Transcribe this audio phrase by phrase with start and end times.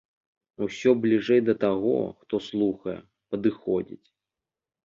[0.67, 1.93] Усё бліжэй да таго,
[2.23, 2.97] хто слухае,
[3.33, 4.03] падыходзіць.